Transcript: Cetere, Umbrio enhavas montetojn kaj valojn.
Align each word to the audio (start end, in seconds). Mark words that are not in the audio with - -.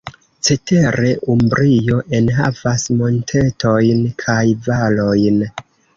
Cetere, 0.47 1.09
Umbrio 1.33 1.99
enhavas 2.19 2.85
montetojn 3.03 4.03
kaj 4.25 4.43
valojn. 4.69 5.39